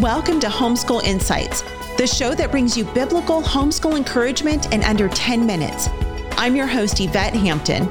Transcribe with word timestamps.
Welcome 0.00 0.40
to 0.40 0.48
Homeschool 0.48 1.02
Insights, 1.04 1.62
the 1.96 2.06
show 2.06 2.34
that 2.34 2.50
brings 2.50 2.76
you 2.76 2.84
biblical 2.84 3.40
homeschool 3.40 3.96
encouragement 3.96 4.72
in 4.74 4.82
under 4.84 5.08
10 5.08 5.46
minutes. 5.46 5.88
I'm 6.32 6.54
your 6.54 6.66
host, 6.66 7.00
Yvette 7.00 7.34
Hampton. 7.34 7.86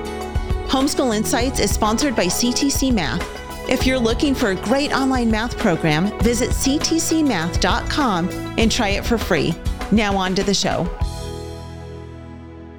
Homeschool 0.67 1.15
Insights 1.15 1.59
is 1.59 1.71
sponsored 1.71 2.15
by 2.15 2.25
CTC 2.25 2.93
Math. 2.93 3.27
If 3.67 3.87
you're 3.87 3.97
looking 3.97 4.35
for 4.35 4.51
a 4.51 4.55
great 4.55 4.93
online 4.93 5.31
math 5.31 5.57
program, 5.57 6.15
visit 6.19 6.49
ctcmath.com 6.51 8.29
and 8.59 8.71
try 8.71 8.89
it 8.89 9.03
for 9.05 9.17
free. 9.17 9.55
Now, 9.91 10.15
on 10.15 10.35
to 10.35 10.43
the 10.43 10.53
show. 10.53 10.83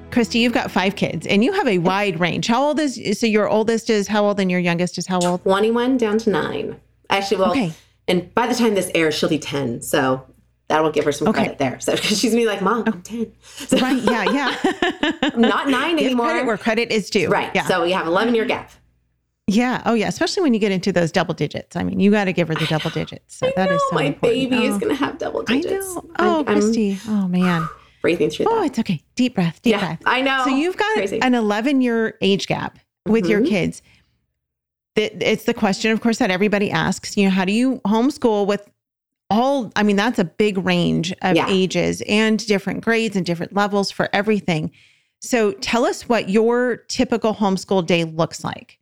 Kristi, 0.09 0.39
you've 0.39 0.53
got 0.53 0.71
five 0.71 0.95
kids 0.95 1.27
and 1.27 1.43
you 1.43 1.51
have 1.51 1.67
a 1.67 1.79
wide 1.79 2.19
range. 2.21 2.47
How 2.47 2.63
old 2.63 2.79
is 2.79 3.19
so 3.19 3.25
your 3.25 3.49
oldest 3.49 3.89
is 3.89 4.07
how 4.07 4.25
old 4.25 4.39
and 4.39 4.49
your 4.49 4.61
youngest 4.61 4.97
is 4.97 5.05
how 5.07 5.19
old? 5.19 5.43
21 5.43 5.97
down 5.97 6.17
to 6.19 6.29
9. 6.29 6.75
Actually, 7.09 7.37
well, 7.37 7.51
Okay. 7.51 7.73
And 8.07 8.33
by 8.33 8.47
the 8.47 8.55
time 8.55 8.73
this 8.75 8.89
airs, 8.95 9.15
she'll 9.15 9.29
be 9.29 9.39
10. 9.39 9.81
So 9.81 10.25
that'll 10.69 10.91
give 10.91 11.05
her 11.05 11.11
some 11.11 11.27
Okay. 11.29 11.41
credit 11.41 11.57
there. 11.57 11.79
So 11.79 11.95
she's 11.97 12.23
gonna 12.31 12.35
be 12.41 12.45
like, 12.47 12.61
Mom, 12.61 12.83
I'm 12.87 13.01
10. 13.01 13.31
So 13.43 13.77
Right, 13.81 14.01
yeah, 14.01 14.23
yeah. 14.23 15.19
I'm 15.33 15.41
not 15.41 15.67
9 15.69 15.95
Give 15.97 16.05
anymore. 16.07 16.27
credit 16.27 16.45
where 16.45 16.57
credit 16.57 16.91
is 16.91 17.09
due. 17.09 17.29
right. 17.29 17.51
Yeah. 17.53 17.65
So 17.67 17.83
we 17.83 17.91
have 17.91 18.07
11 18.07 18.33
year 18.35 18.45
gap. 18.45 18.71
yeah. 19.47 19.81
Oh, 19.85 19.93
yeah. 19.93 20.07
Especially 20.07 20.43
when 20.43 20.53
you 20.53 20.59
get 20.59 20.71
into 20.71 20.91
those 20.91 21.11
double 21.11 21.33
digits. 21.33 21.75
I 21.75 21.83
mean, 21.83 21.99
you 21.99 22.11
got 22.11 22.25
to 22.25 22.33
give 22.33 22.47
her 22.49 22.55
the 22.55 22.65
double 22.67 22.89
digits. 22.89 23.35
So 23.35 23.51
that 23.55 23.69
is 23.71 23.81
No, 23.81 23.87
so 23.89 23.95
my 23.95 24.03
important. 24.03 24.21
baby 24.51 24.65
is 24.65 24.75
Oh, 24.75 24.79
going 24.79 24.95
to 24.95 25.03
have 25.03 25.17
double 25.17 25.41
I 25.47 25.55
digits. 25.61 25.95
know. 25.95 26.03
Oh, 26.19 26.43
I'm 26.47 26.59
Kristi. 26.59 26.99
Oh, 27.07 27.27
man. 27.27 27.67
breathing 28.01 28.29
through 28.29 28.45
the. 28.45 28.51
Oh, 28.51 28.59
that. 28.61 28.65
it's 28.67 28.79
okay. 28.79 29.01
Deep 29.15 29.35
breath. 29.35 29.61
Deep 29.61 29.71
yeah, 29.71 29.79
breath. 29.79 30.01
I 30.05 30.21
know. 30.21 30.43
So 30.45 30.49
you've 30.55 30.77
got 30.77 30.93
Crazy. 30.95 31.19
an 31.21 31.33
11 31.33 31.81
year 31.81 32.17
age 32.21 32.47
gap 32.47 32.77
with 33.05 33.25
your 33.25 33.41
Mhm. 33.41 33.47
kids. 33.47 33.81
It's 34.97 35.43
the 35.43 35.53
question, 35.53 35.91
of 35.91 36.01
course, 36.01 36.17
that 36.17 36.31
everybody 36.31 36.71
asks. 36.71 37.15
You 37.15 37.25
know, 37.25 37.29
how 37.31 37.45
do 37.45 37.51
you 37.51 37.79
homeschool 37.85 38.47
with 38.47 38.67
all? 39.29 39.71
I 39.75 39.83
mean, 39.83 39.95
that's 39.95 40.19
a 40.19 40.25
big 40.25 40.57
range 40.57 41.13
of 41.21 41.35
Yeah. 41.35 41.47
ages 41.49 42.01
and 42.07 42.45
different 42.45 42.83
grades 42.83 43.15
and 43.15 43.25
different 43.25 43.55
levels 43.55 43.91
for 43.91 44.09
everything. 44.13 44.71
So 45.19 45.51
tell 45.53 45.85
us 45.85 46.07
what 46.09 46.29
your 46.29 46.77
typical 46.87 47.35
homeschool 47.35 47.85
day 47.85 48.03
looks 48.03 48.43
like. 48.43 48.79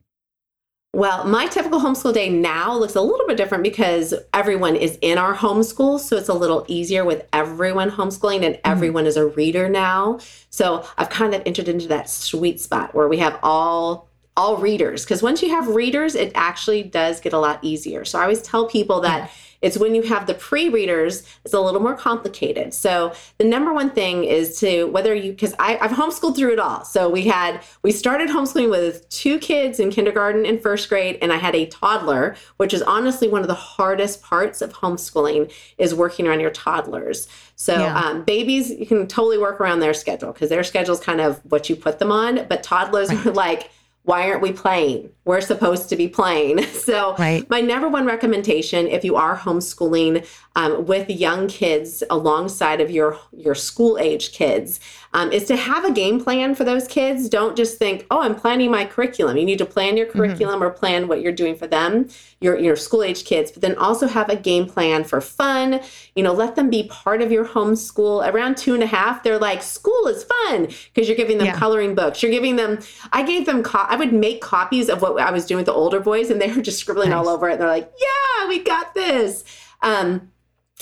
Well, 0.96 1.26
my 1.26 1.46
typical 1.46 1.78
homeschool 1.78 2.14
day 2.14 2.30
now 2.30 2.74
looks 2.74 2.94
a 2.94 3.02
little 3.02 3.26
bit 3.26 3.36
different 3.36 3.62
because 3.62 4.14
everyone 4.32 4.76
is 4.76 4.98
in 5.02 5.18
our 5.18 5.34
homeschool. 5.34 6.00
So 6.00 6.16
it's 6.16 6.30
a 6.30 6.34
little 6.34 6.64
easier 6.68 7.04
with 7.04 7.26
everyone 7.34 7.90
homeschooling 7.90 8.42
and 8.44 8.54
mm-hmm. 8.54 8.72
everyone 8.72 9.04
is 9.04 9.18
a 9.18 9.26
reader 9.26 9.68
now. 9.68 10.20
So 10.48 10.86
I've 10.96 11.10
kind 11.10 11.34
of 11.34 11.42
entered 11.44 11.68
into 11.68 11.86
that 11.88 12.08
sweet 12.08 12.60
spot 12.60 12.94
where 12.94 13.08
we 13.08 13.18
have 13.18 13.38
all 13.42 14.08
all 14.36 14.58
readers 14.58 15.04
because 15.04 15.22
once 15.22 15.42
you 15.42 15.48
have 15.50 15.66
readers 15.68 16.14
it 16.14 16.30
actually 16.34 16.82
does 16.82 17.20
get 17.20 17.32
a 17.32 17.38
lot 17.38 17.58
easier. 17.62 18.04
So 18.04 18.18
i 18.18 18.22
always 18.22 18.42
tell 18.42 18.66
people 18.68 19.00
that 19.00 19.30
it's 19.62 19.78
when 19.78 19.94
you 19.94 20.02
have 20.02 20.26
the 20.26 20.34
pre-readers 20.34 21.22
it's 21.44 21.54
a 21.54 21.60
little 21.60 21.80
more 21.80 21.94
complicated. 21.96 22.74
So 22.74 23.14
the 23.38 23.44
number 23.44 23.72
one 23.72 23.90
thing 23.90 24.24
is 24.24 24.60
to 24.60 24.84
whether 24.88 25.14
you 25.14 25.32
because 25.32 25.54
i've 25.58 25.90
homeschooled 25.92 26.36
through 26.36 26.52
it 26.52 26.58
all. 26.58 26.84
So 26.84 27.08
we 27.08 27.22
had 27.26 27.62
we 27.82 27.92
started 27.92 28.28
homeschooling 28.28 28.68
with 28.70 29.08
two 29.08 29.38
kids 29.38 29.80
in 29.80 29.90
kindergarten 29.90 30.44
and 30.44 30.60
first 30.60 30.88
grade 30.90 31.18
and 31.22 31.32
i 31.32 31.36
had 31.36 31.54
a 31.54 31.64
toddler 31.66 32.36
which 32.58 32.74
is 32.74 32.82
honestly 32.82 33.28
one 33.28 33.40
of 33.40 33.48
the 33.48 33.54
hardest 33.54 34.22
parts 34.22 34.60
of 34.60 34.72
homeschooling 34.74 35.50
is 35.78 35.94
working 35.94 36.26
around 36.26 36.40
your 36.40 36.50
toddlers. 36.50 37.26
So 37.56 37.72
Yeah. 37.72 37.96
um, 37.98 38.22
babies 38.24 38.70
you 38.70 38.84
can 38.86 39.06
totally 39.06 39.38
work 39.38 39.62
around 39.62 39.80
their 39.80 39.94
schedule 39.94 40.32
because 40.34 40.50
their 40.50 40.62
schedule 40.64 40.92
is 40.92 41.00
kind 41.00 41.22
of 41.22 41.40
what 41.50 41.70
you 41.70 41.76
put 41.76 41.98
them 41.98 42.12
on 42.12 42.46
but 42.50 42.62
toddlers 42.62 43.10
are 43.10 43.32
like 43.32 43.70
why 44.06 44.28
aren't 44.30 44.40
we 44.40 44.52
playing? 44.52 45.10
We're 45.24 45.40
supposed 45.40 45.88
to 45.90 45.96
be 45.96 46.08
playing. 46.08 46.64
So, 46.86 47.16
Right. 47.18 47.48
my 47.50 47.60
number 47.60 47.88
one 47.88 48.06
recommendation, 48.06 48.86
if 48.86 49.02
you 49.04 49.16
are 49.16 49.36
homeschooling 49.36 50.24
um, 50.54 50.86
with 50.86 51.10
young 51.10 51.48
kids 51.48 52.04
alongside 52.10 52.80
of 52.80 52.90
your 52.92 53.18
your 53.32 53.56
school 53.56 53.98
age 53.98 54.32
kids, 54.32 54.78
um, 55.12 55.32
is 55.32 55.44
to 55.46 55.56
have 55.56 55.84
a 55.84 55.90
game 55.92 56.22
plan 56.22 56.54
for 56.54 56.62
those 56.62 56.86
kids. 56.86 57.28
Don't 57.28 57.56
just 57.56 57.76
think, 57.78 58.06
oh, 58.12 58.20
I'm 58.20 58.36
planning 58.36 58.70
my 58.70 58.84
curriculum. 58.84 59.36
You 59.36 59.44
need 59.44 59.58
to 59.58 59.66
plan 59.66 59.96
your 59.96 60.06
curriculum 60.06 60.62
or 60.62 60.70
plan 60.70 61.08
what 61.08 61.20
you're 61.22 61.32
doing 61.42 61.56
for 61.56 61.66
them, 61.66 62.08
your 62.40 62.56
your 62.66 62.76
school 62.76 63.02
age 63.02 63.24
kids. 63.24 63.50
But 63.50 63.62
then 63.62 63.74
also 63.76 64.06
have 64.06 64.28
a 64.28 64.36
game 64.36 64.66
plan 64.66 65.02
for 65.02 65.20
fun. 65.20 65.80
You 66.14 66.22
know, 66.22 66.32
let 66.32 66.54
them 66.54 66.70
be 66.70 66.84
part 66.84 67.20
of 67.22 67.32
your 67.32 67.44
homeschool. 67.46 68.16
Around 68.32 68.58
two 68.58 68.74
and 68.74 68.82
a 68.84 68.86
half, 68.98 69.24
they're 69.24 69.40
like, 69.40 69.60
school 69.62 70.06
is 70.06 70.22
fun 70.22 70.68
because 70.94 71.08
you're 71.08 71.16
giving 71.16 71.38
them 71.38 71.48
Yeah. 71.48 71.58
coloring 71.58 71.96
books. 71.96 72.22
You're 72.22 72.30
giving 72.38 72.54
them. 72.54 72.78
I 73.12 73.24
gave 73.24 73.44
them. 73.46 73.64
Co- 73.64 73.86
I 73.96 73.98
would 73.98 74.12
make 74.12 74.42
copies 74.42 74.90
of 74.90 75.00
what 75.00 75.18
I 75.18 75.30
was 75.30 75.46
doing 75.46 75.56
with 75.56 75.66
the 75.66 75.72
older 75.72 76.00
boys, 76.00 76.30
and 76.30 76.38
they 76.38 76.52
were 76.52 76.60
just 76.60 76.78
scribbling 76.78 77.14
all 77.14 77.30
over 77.30 77.48
it. 77.48 77.58
They're 77.58 77.66
like, 77.66 77.90
"Yeah, 77.98 78.48
we 78.48 78.62
got 78.62 78.92
this." 78.94 79.42
Um, 79.80 80.30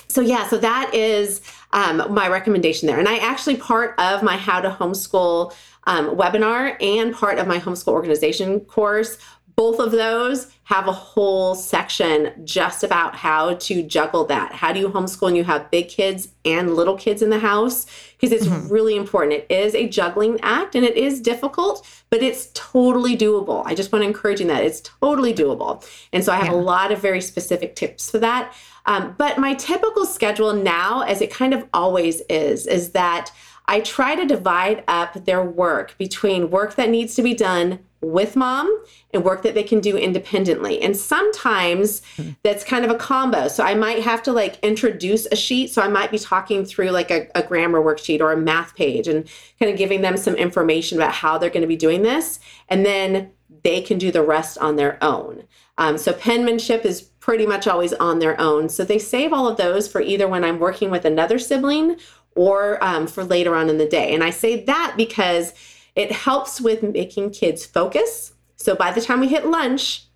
so 0.09 0.21
yeah, 0.21 0.49
so 0.49 0.59
that 0.59 0.93
is 0.93 1.41
um, 1.73 2.13
my 2.13 2.29
recommendation 2.29 2.89
there, 2.89 2.99
and 2.99 3.09
I 3.09 3.19
actually 3.19 3.57
part 3.57 3.99
of 4.01 4.25
my 4.25 4.37
How 4.37 4.61
to 4.61 4.71
Homeschool 4.71 5.55
um, 5.85 6.17
webinar 6.17 6.77
and 6.83 7.15
part 7.15 7.39
of 7.39 7.47
my 7.47 7.61
homeschool 7.61 7.93
organization 7.93 8.61
course. 8.61 9.17
Both 9.57 9.79
of 9.79 9.93
those 9.93 10.49
have 10.65 10.89
a 10.89 10.93
whole 10.93 11.55
section 11.55 12.33
just 12.45 12.83
about 12.83 13.15
how 13.15 13.55
to 13.55 13.83
juggle 13.83 14.25
that. 14.25 14.53
How 14.53 14.73
do 14.73 14.81
you 14.81 14.89
homeschool 14.89 15.29
and 15.29 15.37
you 15.37 15.45
have 15.45 15.71
big 15.71 15.89
kids 15.89 16.29
and 16.45 16.75
little 16.75 16.97
kids 16.97 17.23
in 17.23 17.31
the 17.31 17.39
house? 17.39 17.87
Because 18.19 18.33
it's 18.33 18.47
really 18.71 18.97
important. 18.97 19.35
It 19.35 19.47
is 19.51 19.75
a 19.75 19.89
juggling 19.89 20.41
act 20.43 20.75
and 20.75 20.85
it 20.85 20.97
is 20.97 21.21
difficult, 21.21 21.87
but 22.11 22.23
it's 22.23 22.49
totally 22.55 23.17
doable. 23.17 23.63
I 23.67 23.75
just 23.75 23.93
want 23.93 24.03
to 24.03 24.09
encourage 24.09 24.41
you 24.41 24.47
that 24.49 24.65
it's 24.65 24.81
totally 24.81 25.35
doable. 25.35 25.87
And 26.13 26.25
so 26.25 26.33
I 26.33 26.37
have 26.37 26.47
Yeah. 26.47 26.55
a 26.55 26.63
lot 26.63 26.91
of 26.91 27.01
very 27.01 27.21
specific 27.21 27.77
tips 27.77 28.11
for 28.11 28.19
that. 28.19 28.53
Um, 28.87 29.15
but 29.17 29.39
my 29.39 29.55
typical 29.55 30.05
schedule 30.05 30.53
now, 30.53 31.03
as 31.03 31.21
it 31.21 31.31
kind 31.33 31.55
of 31.55 31.65
always 31.73 32.23
is, 32.29 32.67
is 32.67 32.91
that 32.91 33.31
I 33.67 33.81
try 33.81 34.15
to 34.15 34.27
divide 34.27 34.85
up 34.89 35.25
their 35.25 35.43
work 35.43 35.97
between 35.97 36.51
work 36.51 36.75
that 36.75 36.91
needs 36.91 37.15
to 37.15 37.23
be 37.23 37.33
done 37.35 37.79
with 38.05 38.37
mom 38.37 38.83
and 39.13 39.25
work 39.25 39.43
that 39.43 39.55
they 39.55 39.63
can 39.63 39.81
do 39.81 39.97
independently. 39.97 40.81
And 40.81 40.97
sometimes 40.97 42.03
that's 42.43 42.65
kind 42.65 42.85
of 42.85 42.91
a 42.91 42.97
combo. 42.97 43.49
So 43.49 43.65
I 43.65 43.75
might 43.75 44.03
have 44.03 44.23
to 44.25 44.33
like 44.33 44.59
introduce 44.63 45.27
a 45.27 45.37
sheet. 45.37 45.73
So 45.73 45.83
I 45.83 45.89
might 45.89 46.11
be 46.11 46.19
talking 46.19 46.65
through 46.65 46.91
like 46.91 47.11
a, 47.11 47.29
a 47.35 47.43
grammar 47.43 47.81
worksheet 47.81 48.21
or 48.21 48.33
a 48.33 48.37
math 48.37 48.75
page 48.75 49.09
and 49.09 49.29
kind 49.59 49.73
of 49.73 49.79
giving 49.79 50.03
them 50.03 50.17
some 50.17 50.35
information 50.35 50.99
about 50.99 51.13
how 51.13 51.39
they're 51.39 51.51
going 51.51 51.63
to 51.63 51.67
be 51.67 51.77
doing 51.77 52.03
this. 52.03 52.41
And 52.69 52.85
then 52.85 53.31
they 53.63 53.81
can 53.81 53.99
do 53.99 54.13
the 54.13 54.23
rest 54.23 54.59
on 54.59 54.77
their 54.77 55.03
own. 55.03 55.45
Um, 55.79 55.99
so 55.99 56.13
penmanship 56.13 56.85
is 56.85 57.03
pretty 57.03 57.47
much 57.47 57.67
always 57.67 57.93
on 57.95 58.19
their 58.19 58.41
own. 58.41 58.69
So 58.69 58.85
they 58.85 58.99
save 58.99 59.33
all 59.33 59.49
of 59.49 59.57
those 59.57 59.89
for 59.89 60.01
either 60.01 60.29
when 60.29 60.45
I'm 60.45 60.59
working 60.59 60.91
with 60.91 61.05
another 61.05 61.39
sibling 61.39 61.97
or 62.35 62.83
um, 62.83 63.07
for 63.07 63.25
later 63.25 63.55
on 63.55 63.69
in 63.69 63.79
the 63.79 63.87
day. 63.87 64.15
And 64.15 64.23
I 64.23 64.31
say 64.31 64.65
that 64.65 64.95
because 64.97 65.53
it 65.97 66.13
helps 66.13 66.61
with 66.61 66.83
making 66.83 67.31
kids 67.31 67.65
focus. 67.65 68.33
So 68.57 68.75
by 68.75 68.93
the 68.93 69.01
time 69.01 69.21
we 69.21 69.29
hit 69.29 69.47
lunch, 69.47 70.07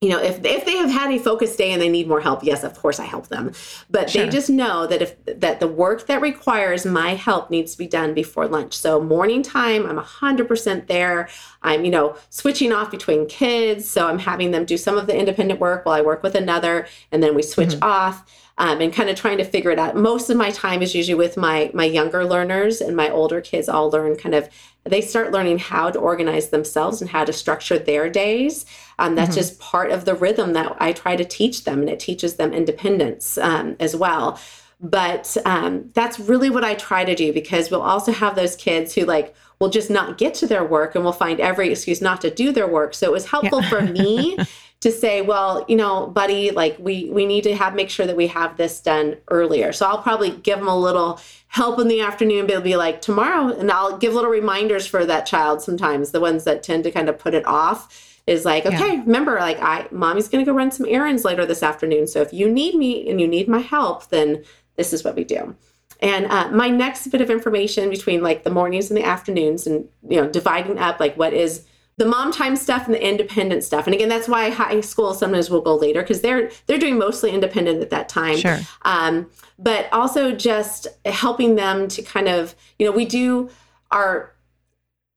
you 0.00 0.10
know, 0.10 0.20
if 0.20 0.44
if 0.44 0.64
they 0.64 0.76
have 0.76 0.90
had 0.90 1.10
a 1.10 1.18
focused 1.18 1.58
day 1.58 1.72
and 1.72 1.82
they 1.82 1.88
need 1.88 2.06
more 2.06 2.20
help, 2.20 2.44
yes, 2.44 2.62
of 2.62 2.78
course 2.78 3.00
I 3.00 3.04
help 3.04 3.28
them. 3.28 3.50
But 3.90 4.10
Sure. 4.10 4.24
they 4.24 4.30
just 4.30 4.48
know 4.48 4.86
that 4.86 5.02
if 5.02 5.16
that 5.26 5.58
the 5.58 5.66
work 5.66 6.06
that 6.06 6.20
requires 6.20 6.86
my 6.86 7.14
help 7.14 7.50
needs 7.50 7.72
to 7.72 7.78
be 7.78 7.88
done 7.88 8.14
before 8.14 8.46
lunch. 8.46 8.78
So 8.78 9.00
morning 9.00 9.42
time, 9.42 9.86
I'm 9.86 9.98
100% 9.98 10.86
there. 10.86 11.28
I'm, 11.62 11.84
you 11.84 11.90
know, 11.90 12.14
switching 12.30 12.72
off 12.72 12.92
between 12.92 13.26
kids, 13.26 13.90
so 13.90 14.06
I'm 14.06 14.20
having 14.20 14.52
them 14.52 14.64
do 14.64 14.76
some 14.76 14.96
of 14.96 15.08
the 15.08 15.18
independent 15.18 15.58
work 15.58 15.84
while 15.84 15.96
I 15.96 16.02
work 16.02 16.22
with 16.22 16.36
another, 16.36 16.86
and 17.10 17.20
then 17.20 17.34
we 17.34 17.42
switch 17.42 17.70
mm-hmm. 17.70 17.82
off. 17.82 18.24
Um, 18.60 18.80
and 18.80 18.92
kind 18.92 19.08
of 19.08 19.14
trying 19.14 19.38
to 19.38 19.44
figure 19.44 19.70
it 19.70 19.78
out. 19.78 19.94
Most 19.94 20.30
of 20.30 20.36
my 20.36 20.50
time 20.50 20.82
is 20.82 20.92
usually 20.92 21.14
with 21.14 21.36
my 21.36 21.70
my 21.74 21.84
younger 21.84 22.24
learners, 22.24 22.80
and 22.80 22.96
my 22.96 23.08
older 23.08 23.40
kids 23.40 23.68
all 23.68 23.90
learn 23.90 24.16
kind 24.16 24.34
of. 24.34 24.48
They 24.84 25.00
start 25.00 25.32
learning 25.32 25.58
how 25.58 25.90
to 25.90 25.98
organize 25.98 26.48
themselves 26.48 27.02
and 27.02 27.10
how 27.10 27.24
to 27.24 27.32
structure 27.32 27.78
their 27.78 28.08
days. 28.08 28.64
Um, 28.98 29.14
that's 29.14 29.34
just 29.34 29.60
part 29.60 29.90
of 29.92 30.06
the 30.06 30.14
rhythm 30.14 30.54
that 30.54 30.76
I 30.80 30.92
try 30.92 31.14
to 31.14 31.24
teach 31.24 31.64
them, 31.64 31.80
and 31.80 31.90
it 31.90 32.00
teaches 32.00 32.36
them 32.36 32.52
independence 32.52 33.38
um, 33.38 33.76
as 33.78 33.94
well. 33.94 34.40
But 34.80 35.36
um, 35.44 35.90
that's 35.94 36.20
really 36.20 36.50
what 36.50 36.64
I 36.64 36.74
try 36.74 37.04
to 37.04 37.14
do 37.14 37.32
because 37.32 37.70
we'll 37.70 37.82
also 37.82 38.12
have 38.12 38.36
those 38.36 38.54
kids 38.54 38.94
who 38.94 39.04
like 39.04 39.34
will 39.58 39.70
just 39.70 39.90
not 39.90 40.18
get 40.18 40.34
to 40.34 40.46
their 40.46 40.64
work 40.64 40.94
and 40.94 41.04
will 41.04 41.12
find 41.12 41.40
every 41.40 41.70
excuse 41.70 42.00
not 42.00 42.20
to 42.20 42.30
do 42.30 42.52
their 42.52 42.68
work. 42.68 42.94
So 42.94 43.06
it 43.06 43.12
was 43.12 43.26
helpful 43.26 43.62
for 43.62 43.82
me 43.82 44.38
to 44.80 44.92
say, 44.92 45.22
well, 45.22 45.64
you 45.68 45.76
know, 45.76 46.06
buddy, 46.06 46.50
like 46.50 46.76
we 46.78 47.10
we 47.10 47.26
need 47.26 47.42
to 47.44 47.56
have 47.56 47.74
make 47.74 47.90
sure 47.90 48.06
that 48.06 48.16
we 48.16 48.28
have 48.28 48.56
this 48.56 48.80
done 48.80 49.16
earlier. 49.30 49.72
So 49.72 49.86
I'll 49.86 50.02
probably 50.02 50.30
give 50.30 50.58
them 50.58 50.68
a 50.68 50.78
little 50.78 51.20
help 51.48 51.80
in 51.80 51.88
the 51.88 52.00
afternoon, 52.00 52.42
but 52.46 52.52
it'll 52.52 52.62
be 52.62 52.76
like 52.76 53.00
tomorrow, 53.00 53.58
and 53.58 53.70
I'll 53.70 53.98
give 53.98 54.14
little 54.14 54.30
reminders 54.30 54.86
for 54.86 55.04
that 55.06 55.26
child. 55.26 55.62
Sometimes 55.62 56.12
the 56.12 56.20
ones 56.20 56.44
that 56.44 56.62
tend 56.62 56.84
to 56.84 56.90
kind 56.90 57.08
of 57.08 57.18
put 57.18 57.34
it 57.34 57.46
off 57.46 58.20
is 58.28 58.44
like, 58.44 58.64
Yeah. 58.64 58.74
okay, 58.74 58.98
remember, 58.98 59.36
like 59.40 59.58
I, 59.60 59.88
mommy's 59.90 60.28
to 60.28 60.44
go 60.44 60.52
run 60.52 60.70
some 60.70 60.86
errands 60.88 61.24
later 61.24 61.46
this 61.46 61.62
afternoon. 61.62 62.06
So 62.06 62.20
if 62.20 62.32
you 62.32 62.48
need 62.48 62.74
me 62.74 63.08
and 63.08 63.20
you 63.20 63.26
need 63.26 63.48
my 63.48 63.60
help, 63.60 64.08
then 64.10 64.44
this 64.76 64.92
is 64.92 65.02
what 65.02 65.16
we 65.16 65.24
do. 65.24 65.56
And 66.00 66.26
uh, 66.26 66.50
my 66.50 66.68
next 66.68 67.08
bit 67.08 67.20
of 67.20 67.30
information 67.30 67.90
between 67.90 68.22
like 68.22 68.44
the 68.44 68.50
mornings 68.50 68.90
and 68.90 68.96
the 68.96 69.04
afternoons, 69.04 69.66
and 69.66 69.88
you 70.08 70.20
know, 70.20 70.28
dividing 70.28 70.78
up 70.78 71.00
like 71.00 71.16
what 71.16 71.32
is 71.32 71.64
the 71.98 72.06
mom 72.06 72.32
time 72.32 72.56
stuff 72.56 72.86
and 72.86 72.94
the 72.94 73.06
independent 73.06 73.64
stuff. 73.64 73.86
And 73.86 73.94
again, 73.94 74.08
that's 74.08 74.28
why 74.28 74.50
high 74.50 74.80
school 74.80 75.12
sometimes 75.14 75.50
will 75.50 75.60
go 75.60 75.74
later 75.74 76.00
because 76.00 76.22
they're 76.22 76.50
they're 76.66 76.78
doing 76.78 76.96
mostly 76.98 77.30
independent 77.32 77.82
at 77.82 77.90
that 77.90 78.08
time. 78.08 78.38
Sure. 78.38 78.60
Um, 78.82 79.28
but 79.58 79.92
also 79.92 80.32
just 80.32 80.86
helping 81.04 81.56
them 81.56 81.88
to 81.88 82.02
kind 82.02 82.28
of, 82.28 82.54
you 82.78 82.86
know, 82.86 82.92
we 82.92 83.04
do 83.04 83.50
our 83.90 84.32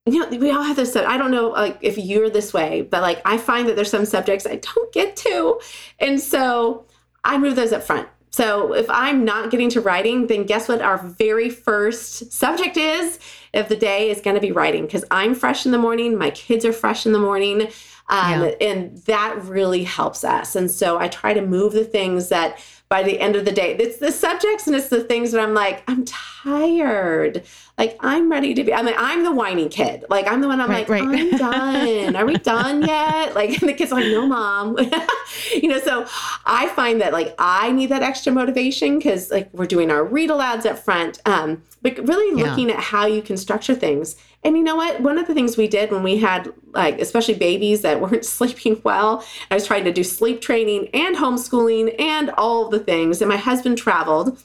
you 0.08 0.20
know, 0.20 0.38
we 0.40 0.50
all 0.50 0.64
have 0.64 0.76
this 0.76 0.90
stuff. 0.90 1.06
I 1.08 1.18
don't 1.18 1.30
know 1.30 1.50
like 1.50 1.78
if 1.82 1.98
you're 2.00 2.30
this 2.30 2.54
way, 2.54 2.82
but 2.82 3.04
like 3.04 3.22
I 3.24 3.38
find 3.38 3.70
that 3.70 3.76
there's 3.76 3.92
some 3.92 4.06
subjects 4.06 4.48
I 4.48 4.56
don't 4.56 4.92
get 4.92 5.16
to. 5.18 5.60
And 6.00 6.20
so 6.20 6.86
I 7.24 7.38
move 7.38 7.56
those 7.56 7.72
up 7.72 7.84
front. 7.84 8.08
So 8.32 8.74
if 8.74 8.90
I'm 8.90 9.26
not 9.26 9.52
getting 9.52 9.70
to 9.72 9.82
writing, 9.82 10.28
then 10.28 10.46
guess 10.46 10.70
what 10.70 10.82
our 10.82 10.98
very 10.98 11.50
first 11.50 12.32
subject 12.32 12.78
is 12.78 13.20
of 13.54 13.68
the 13.68 13.76
day 13.76 14.10
is 14.10 14.22
going 14.22 14.36
to 14.36 14.42
be 14.42 14.54
writing 14.54 14.86
because 14.86 15.04
I'm 15.12 15.36
fresh 15.36 15.66
in 15.66 15.74
the 15.74 15.78
morning, 15.78 16.18
my 16.18 16.32
kids 16.32 16.64
are 16.64 16.74
fresh 16.74 17.06
in 17.06 17.12
the 17.12 17.20
morning. 17.20 17.68
Um, 18.08 18.42
yeah. 18.42 18.52
And 18.62 18.98
that 19.00 19.42
really 19.44 19.84
helps 19.84 20.24
us. 20.24 20.56
And 20.56 20.72
so 20.72 20.98
I 20.98 21.08
try 21.08 21.34
to 21.34 21.42
move 21.42 21.74
the 21.74 21.86
things 21.86 22.30
that 22.30 22.60
by 22.92 23.04
the 23.04 23.22
end 23.22 23.38
of 23.38 23.46
the 23.46 23.54
day, 23.54 23.74
it's 23.80 24.00
the 24.00 24.12
subjects 24.12 24.68
and 24.68 24.76
it's 24.76 24.90
the 24.90 25.02
things 25.02 25.32
that 25.32 25.42
I'm 25.42 25.54
like, 25.54 25.82
I'm 25.88 26.04
tired. 26.04 27.42
Like 27.78 27.96
I'm 28.02 28.30
ready 28.30 28.54
to 28.54 28.66
be. 28.66 28.74
I 28.74 28.82
mean, 28.82 28.96
I'm 28.98 29.24
the 29.24 29.32
whiny 29.32 29.70
kid. 29.70 30.04
Like 30.10 30.28
I'm 30.28 30.42
the 30.42 30.50
one. 30.50 30.60
I'm 30.60 30.70
right, 30.70 30.88
like, 30.90 31.06
right. 31.06 31.20
I'm 31.34 31.38
done. 31.38 32.16
Are 32.18 32.26
we 32.26 32.34
done 32.54 32.82
yet? 32.82 33.34
Like 33.34 33.62
and 33.62 33.70
the 33.70 33.74
kids 33.74 33.94
are 33.94 34.02
like, 34.02 34.12
no, 34.12 34.28
mom. 34.28 34.78
you 35.54 35.70
know. 35.70 35.80
So 35.80 36.06
I 36.46 36.68
find 36.76 37.00
that 37.00 37.14
like 37.14 37.34
I 37.40 37.72
need 37.72 37.88
that 37.88 38.04
extra 38.04 38.34
motivation 38.34 38.98
because 38.98 39.32
like 39.32 39.50
we're 39.54 39.68
doing 39.68 39.90
our 39.90 40.04
read 40.04 40.30
alouds 40.30 40.66
up 40.66 40.78
front. 40.78 41.22
Um, 41.26 41.64
but 41.82 41.98
really 42.06 42.36
looking 42.36 42.68
yeah. 42.68 42.76
at 42.76 42.82
how 42.82 43.06
you 43.06 43.22
can 43.22 43.38
structure 43.38 43.74
things. 43.74 44.18
And 44.44 44.58
you 44.58 44.64
know 44.64 44.76
what? 44.76 45.02
One 45.02 45.18
of 45.18 45.28
the 45.28 45.34
things 45.34 45.56
we 45.56 45.68
did 45.68 45.92
when 45.92 46.04
we 46.04 46.18
had 46.18 46.52
like 46.74 47.00
especially 47.00 47.36
babies 47.36 47.82
that 47.82 48.02
weren't 48.02 48.26
sleeping 48.38 48.82
well, 48.84 49.26
I 49.50 49.56
was 49.56 49.68
trying 49.68 49.84
to 49.86 49.94
do 49.94 50.04
sleep 50.04 50.42
training 50.42 50.90
and 50.94 51.16
homeschooling 51.16 52.00
and 52.00 52.32
all 52.32 52.70
the 52.70 52.80
things. 52.80 53.22
And 53.22 53.30
my 53.30 53.38
husband 53.38 53.78
traveled 53.78 54.42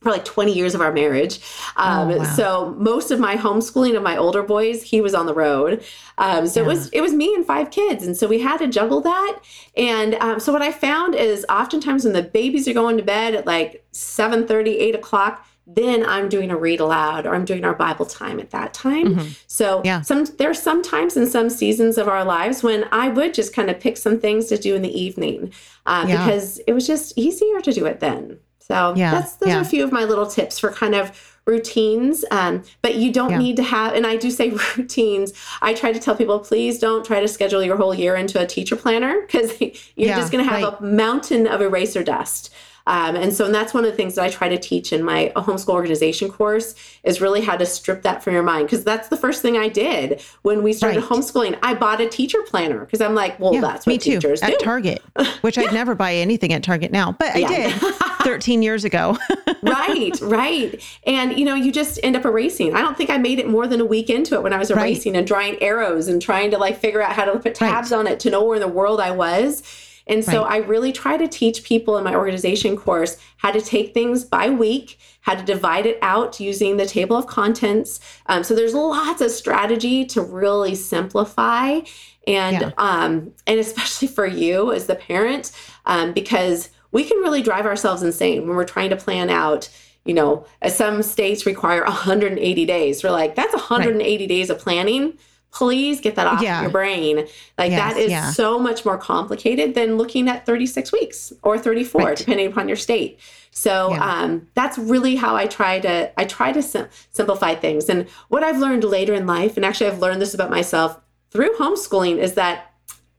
for 0.00 0.10
like 0.10 0.24
20 0.24 0.52
years 0.52 0.74
of 0.74 0.80
our 0.80 0.92
marriage. 0.92 1.40
Um, 1.76 2.10
oh, 2.10 2.18
wow. 2.18 2.24
So 2.24 2.74
most 2.78 3.10
of 3.10 3.20
my 3.20 3.36
homeschooling 3.36 3.96
of 3.96 4.02
my 4.02 4.16
older 4.16 4.42
boys, 4.42 4.82
he 4.82 5.00
was 5.00 5.14
on 5.14 5.26
the 5.26 5.34
road. 5.34 5.84
Um, 6.18 6.46
so 6.46 6.60
yeah. 6.60 6.66
it 6.66 6.68
was 6.68 6.88
it 6.88 7.00
was 7.00 7.12
me 7.12 7.34
and 7.34 7.46
five 7.46 7.70
kids, 7.70 8.06
and 8.06 8.16
so 8.16 8.26
we 8.26 8.40
had 8.40 8.58
to 8.58 8.66
juggle 8.66 9.00
that. 9.02 9.40
And 9.76 10.14
um, 10.16 10.40
so 10.40 10.52
what 10.52 10.62
I 10.62 10.72
found 10.72 11.14
is 11.14 11.44
oftentimes 11.48 12.04
when 12.04 12.14
the 12.14 12.22
babies 12.22 12.66
are 12.66 12.72
going 12.72 12.96
to 12.96 13.02
bed 13.02 13.34
at 13.34 13.46
like 13.46 13.84
7 13.92 14.46
30, 14.46 14.78
8 14.78 14.94
o'clock, 14.94 15.46
then 15.66 16.04
I'm 16.04 16.28
doing 16.28 16.50
a 16.50 16.56
read 16.56 16.80
aloud 16.80 17.26
or 17.26 17.34
I'm 17.34 17.44
doing 17.44 17.64
our 17.64 17.74
Bible 17.74 18.06
time 18.06 18.40
at 18.40 18.50
that 18.50 18.74
time. 18.74 19.14
Mm-hmm. 19.14 19.28
So 19.46 19.82
yeah. 19.84 20.00
some 20.00 20.24
there 20.38 20.50
are 20.50 20.54
some 20.54 20.82
times 20.82 21.16
in 21.16 21.26
some 21.26 21.50
seasons 21.50 21.98
of 21.98 22.08
our 22.08 22.24
lives 22.24 22.62
when 22.62 22.86
I 22.92 23.08
would 23.08 23.34
just 23.34 23.54
kind 23.54 23.70
of 23.70 23.78
pick 23.78 23.96
some 23.96 24.18
things 24.18 24.46
to 24.46 24.58
do 24.58 24.74
in 24.74 24.82
the 24.82 25.00
evening 25.00 25.52
uh, 25.86 26.06
yeah. 26.08 26.24
because 26.24 26.58
it 26.66 26.72
was 26.72 26.86
just 26.86 27.16
easier 27.16 27.60
to 27.60 27.72
do 27.72 27.86
it 27.86 28.00
then. 28.00 28.38
So 28.58 28.94
yeah. 28.96 29.10
that's 29.10 29.34
those 29.34 29.48
yeah. 29.48 29.58
are 29.58 29.62
a 29.62 29.64
few 29.64 29.82
of 29.82 29.90
my 29.90 30.04
little 30.04 30.26
tips 30.26 30.58
for 30.58 30.70
kind 30.70 30.94
of 30.94 31.40
routines. 31.44 32.24
Um, 32.30 32.62
but 32.82 32.94
you 32.94 33.12
don't 33.12 33.30
yeah. 33.30 33.38
need 33.38 33.56
to 33.56 33.62
have, 33.62 33.94
and 33.94 34.06
I 34.06 34.16
do 34.16 34.30
say 34.30 34.50
routines. 34.76 35.32
I 35.60 35.74
try 35.74 35.92
to 35.92 35.98
tell 35.98 36.16
people, 36.16 36.38
please 36.38 36.78
don't 36.78 37.04
try 37.04 37.20
to 37.20 37.28
schedule 37.28 37.62
your 37.62 37.76
whole 37.76 37.94
year 37.94 38.14
into 38.14 38.40
a 38.40 38.46
teacher 38.46 38.76
planner 38.76 39.22
because 39.22 39.60
you're 39.60 39.72
yeah, 39.96 40.16
just 40.16 40.32
going 40.32 40.44
to 40.44 40.50
have 40.50 40.62
right. 40.62 40.80
a 40.80 40.82
mountain 40.82 41.46
of 41.46 41.60
eraser 41.60 42.04
dust. 42.04 42.52
Um, 42.86 43.16
and 43.16 43.32
so 43.32 43.46
and 43.46 43.54
that's 43.54 43.74
one 43.74 43.84
of 43.84 43.90
the 43.90 43.96
things 43.96 44.14
that 44.14 44.24
I 44.24 44.30
try 44.30 44.48
to 44.48 44.58
teach 44.58 44.92
in 44.92 45.02
my 45.02 45.32
homeschool 45.36 45.74
organization 45.74 46.30
course 46.30 46.74
is 47.04 47.20
really 47.20 47.40
how 47.40 47.56
to 47.56 47.66
strip 47.66 48.02
that 48.02 48.22
from 48.22 48.34
your 48.34 48.42
mind. 48.42 48.66
Because 48.66 48.84
that's 48.84 49.08
the 49.08 49.16
first 49.16 49.42
thing 49.42 49.56
I 49.56 49.68
did 49.68 50.20
when 50.42 50.62
we 50.62 50.72
started 50.72 51.00
right. 51.00 51.10
homeschooling. 51.10 51.58
I 51.62 51.74
bought 51.74 52.00
a 52.00 52.08
teacher 52.08 52.42
planner 52.46 52.80
because 52.80 53.00
I'm 53.00 53.14
like, 53.14 53.38
well, 53.38 53.54
yeah, 53.54 53.60
that's 53.60 53.86
what 53.86 53.92
me 53.92 53.98
too, 53.98 54.12
teachers 54.12 54.42
at 54.42 54.58
Target, 54.60 55.02
which 55.42 55.56
yeah. 55.56 55.64
I'd 55.64 55.74
never 55.74 55.94
buy 55.94 56.14
anything 56.14 56.52
at 56.52 56.62
Target 56.62 56.92
now, 56.92 57.12
but 57.12 57.34
I 57.34 57.46
did 57.46 57.72
13 58.22 58.62
years 58.62 58.84
ago. 58.84 59.16
right, 59.62 60.18
right. 60.20 60.82
And 61.04 61.38
you 61.38 61.44
know, 61.44 61.54
you 61.54 61.72
just 61.72 61.98
end 62.02 62.16
up 62.16 62.24
erasing. 62.24 62.74
I 62.74 62.80
don't 62.80 62.96
think 62.96 63.10
I 63.10 63.18
made 63.18 63.38
it 63.38 63.48
more 63.48 63.66
than 63.66 63.80
a 63.80 63.84
week 63.84 64.10
into 64.10 64.34
it 64.34 64.42
when 64.42 64.52
I 64.52 64.58
was 64.58 64.70
erasing 64.70 65.12
right. 65.12 65.18
and 65.18 65.26
drawing 65.26 65.62
arrows 65.62 66.08
and 66.08 66.20
trying 66.20 66.50
to 66.52 66.58
like 66.58 66.78
figure 66.78 67.02
out 67.02 67.12
how 67.12 67.24
to 67.24 67.38
put 67.38 67.54
tabs 67.54 67.90
right. 67.90 67.98
on 67.98 68.06
it 68.06 68.20
to 68.20 68.30
know 68.30 68.44
where 68.44 68.56
in 68.56 68.60
the 68.60 68.68
world 68.68 69.00
I 69.00 69.10
was. 69.10 69.62
And 70.06 70.24
so 70.24 70.42
right. 70.42 70.52
I 70.52 70.66
really 70.66 70.92
try 70.92 71.16
to 71.16 71.28
teach 71.28 71.62
people 71.62 71.96
in 71.96 72.04
my 72.04 72.14
organization 72.14 72.76
course 72.76 73.16
how 73.36 73.50
to 73.50 73.60
take 73.60 73.94
things 73.94 74.24
by 74.24 74.50
week, 74.50 74.98
how 75.20 75.34
to 75.34 75.44
divide 75.44 75.86
it 75.86 75.98
out 76.02 76.40
using 76.40 76.76
the 76.76 76.86
table 76.86 77.16
of 77.16 77.26
contents. 77.26 78.00
Um, 78.26 78.42
so 78.42 78.54
there's 78.54 78.74
lots 78.74 79.20
of 79.20 79.30
strategy 79.30 80.04
to 80.06 80.22
really 80.22 80.74
simplify. 80.74 81.80
And 82.26 82.60
yeah. 82.60 82.70
um, 82.78 83.32
and 83.46 83.60
especially 83.60 84.08
for 84.08 84.26
you 84.26 84.72
as 84.72 84.86
the 84.86 84.96
parent, 84.96 85.52
um, 85.86 86.12
because 86.12 86.70
we 86.92 87.04
can 87.04 87.18
really 87.18 87.42
drive 87.42 87.66
ourselves 87.66 88.02
insane 88.02 88.46
when 88.46 88.56
we're 88.56 88.64
trying 88.64 88.90
to 88.90 88.96
plan 88.96 89.30
out 89.30 89.68
you 90.06 90.14
know, 90.14 90.46
some 90.66 91.02
states 91.02 91.44
require 91.44 91.82
180 91.84 92.64
days. 92.64 93.04
We're 93.04 93.10
like, 93.10 93.34
that's 93.34 93.52
180 93.52 94.22
right. 94.22 94.28
days 94.28 94.48
of 94.48 94.58
planning 94.58 95.18
please 95.52 96.00
get 96.00 96.14
that 96.16 96.26
off 96.26 96.42
yeah. 96.42 96.62
your 96.62 96.70
brain. 96.70 97.26
Like 97.58 97.70
yes, 97.70 97.94
that 97.94 97.96
is 98.00 98.10
yeah. 98.10 98.30
so 98.30 98.58
much 98.58 98.84
more 98.84 98.98
complicated 98.98 99.74
than 99.74 99.96
looking 99.96 100.28
at 100.28 100.46
36 100.46 100.92
weeks 100.92 101.32
or 101.42 101.58
34, 101.58 102.00
right. 102.00 102.16
depending 102.16 102.46
upon 102.46 102.68
your 102.68 102.76
state. 102.76 103.18
So 103.50 103.92
yeah. 103.92 104.22
um, 104.22 104.48
that's 104.54 104.78
really 104.78 105.16
how 105.16 105.34
I 105.34 105.46
try 105.46 105.80
to 105.80 106.12
I 106.18 106.24
try 106.24 106.52
to 106.52 106.62
sim- 106.62 106.88
simplify 107.10 107.54
things. 107.54 107.88
And 107.88 108.08
what 108.28 108.44
I've 108.44 108.58
learned 108.58 108.84
later 108.84 109.14
in 109.14 109.26
life, 109.26 109.56
and 109.56 109.64
actually 109.64 109.88
I've 109.88 109.98
learned 109.98 110.20
this 110.22 110.34
about 110.34 110.50
myself 110.50 111.00
through 111.30 111.56
homeschooling, 111.56 112.18
is 112.18 112.34
that 112.34 112.69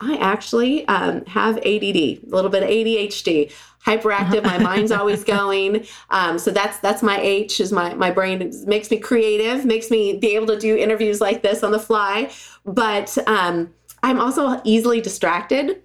I 0.02 0.18
actually 0.18 0.88
um, 0.88 1.24
have 1.26 1.58
ADD, 1.58 1.96
a 1.96 2.20
little 2.24 2.50
bit 2.50 2.64
of 2.64 2.70
ADHD 2.70 3.52
hyperactive. 3.86 4.44
My 4.44 4.58
mind's 4.58 4.92
always 5.00 5.24
going. 5.24 5.86
Um, 6.10 6.38
so 6.40 6.52
that's 6.52 6.80
that's 6.80 7.04
my 7.04 7.20
H 7.20 7.60
is 7.60 7.72
my 7.72 7.94
my 7.94 8.12
brain 8.12 8.52
makes 8.66 8.90
me 8.92 8.98
creative, 8.98 9.66
makes 9.66 9.90
me 9.92 10.18
be 10.18 10.36
able 10.36 10.48
to 10.48 10.60
do 10.60 10.76
interviews 10.76 11.22
like 11.22 11.42
this 11.42 11.64
on 11.64 11.72
the 11.72 11.80
fly. 11.80 12.32
But 12.66 13.18
um, 13.28 13.74
I'm 14.04 14.20
also 14.20 14.60
easily 14.64 15.02
distracted. 15.02 15.84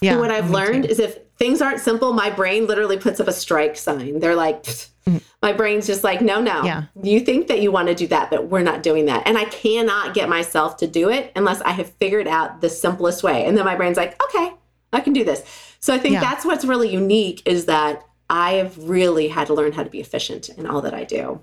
Yeah, 0.00 0.12
and 0.12 0.20
what 0.20 0.30
I've 0.30 0.50
learned 0.50 0.84
too. 0.84 0.90
is 0.90 0.98
if 0.98 1.18
things 1.40 1.62
aren't 1.62 1.80
simple, 1.80 2.12
my 2.12 2.28
brain 2.28 2.66
literally 2.66 2.98
puts 2.98 3.18
up 3.18 3.26
a 3.26 3.32
strike 3.32 3.76
sign. 3.76 4.20
They're 4.20 4.36
like, 4.36 4.62
my 5.42 5.54
brain's 5.54 5.86
just 5.86 6.04
like, 6.04 6.20
no, 6.20 6.38
no. 6.38 6.62
Yeah. 6.62 6.84
You 7.02 7.20
think 7.20 7.48
that 7.48 7.62
you 7.62 7.72
want 7.72 7.88
to 7.88 7.94
do 7.94 8.06
that, 8.08 8.28
but 8.30 8.48
we're 8.48 8.62
not 8.62 8.82
doing 8.82 9.06
that. 9.06 9.26
And 9.26 9.38
I 9.38 9.46
cannot 9.46 10.12
get 10.12 10.28
myself 10.28 10.76
to 10.76 10.86
do 10.86 11.08
it 11.08 11.32
unless 11.34 11.62
I 11.62 11.70
have 11.70 11.90
figured 11.94 12.28
out 12.28 12.60
the 12.60 12.68
simplest 12.68 13.22
way. 13.22 13.46
And 13.46 13.56
then 13.56 13.64
my 13.64 13.74
brain's 13.74 13.96
like, 13.96 14.22
okay, 14.22 14.52
I 14.92 15.00
can 15.00 15.14
do 15.14 15.24
this. 15.24 15.42
So 15.80 15.94
I 15.94 15.98
think 15.98 16.12
yeah. 16.12 16.20
that's 16.20 16.44
what's 16.44 16.66
really 16.66 16.92
unique 16.92 17.42
is 17.46 17.64
that 17.64 18.04
I 18.28 18.52
have 18.52 18.76
really 18.78 19.28
had 19.28 19.46
to 19.46 19.54
learn 19.54 19.72
how 19.72 19.82
to 19.82 19.90
be 19.90 20.00
efficient 20.00 20.50
in 20.50 20.66
all 20.66 20.82
that 20.82 20.92
I 20.92 21.04
do. 21.04 21.42